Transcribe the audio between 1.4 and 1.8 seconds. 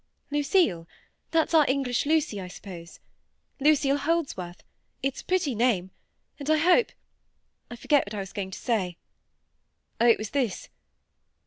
our